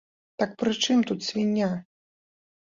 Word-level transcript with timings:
Так 0.43 0.55
пры 0.63 0.71
чым 0.87 1.05
тут 1.13 1.19
свіння? 1.29 1.71